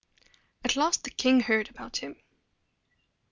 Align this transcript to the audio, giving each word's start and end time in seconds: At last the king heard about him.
At 0.65 0.75
last 0.75 1.03
the 1.03 1.11
king 1.11 1.41
heard 1.41 1.69
about 1.69 1.97
him. 1.97 2.15